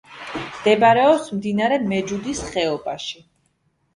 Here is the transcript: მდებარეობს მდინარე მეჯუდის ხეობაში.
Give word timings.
მდებარეობს 0.45 1.27
მდინარე 1.35 1.77
მეჯუდის 1.91 2.41
ხეობაში. 2.53 3.21